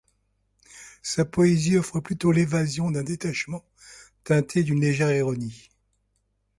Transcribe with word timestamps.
Sa 1.03 1.25
poésie 1.25 1.77
offre 1.77 1.99
plutôt 1.99 2.31
l'évasion 2.31 2.89
d'un 2.89 3.03
détachement 3.03 3.63
teinté 4.23 4.63
d'une 4.63 4.81
légère 4.81 5.15
ironie. 5.15 5.69